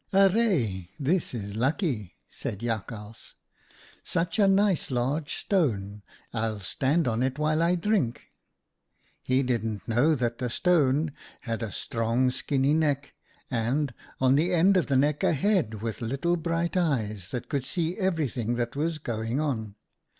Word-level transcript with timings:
"'Arre! 0.13 0.87
this 0.99 1.31
is 1.35 1.55
lucky,' 1.55 2.15
said 2.27 2.61
Jakhals.' 2.61 3.35
Such 4.03 4.39
a 4.39 4.47
nice 4.47 4.89
large 4.89 5.35
stone! 5.35 6.01
I'll 6.33 6.59
stand 6.59 7.07
on 7.07 7.21
it 7.21 7.37
while 7.37 7.61
I 7.61 7.75
drink.' 7.75 8.31
"He 9.21 9.43
didn't 9.43 9.87
know 9.87 10.15
that 10.15 10.39
the 10.39 10.49
stone 10.49 11.11
had 11.41 11.61
a 11.61 11.71
strong 11.71 12.31
skinny 12.31 12.73
neck, 12.73 13.13
and, 13.51 13.93
on 14.19 14.33
the 14.33 14.51
end 14.55 14.75
of 14.75 14.87
the 14.87 14.97
neck, 14.97 15.23
a 15.23 15.33
head 15.33 15.83
with 15.83 16.01
little 16.01 16.35
bright 16.35 16.75
eyes 16.75 17.29
that 17.29 17.47
could 17.47 17.63
see 17.63 17.95
everything 17.97 18.55
that 18.55 18.75
was 18.75 18.97
going 18.97 19.39
on. 19.39 19.75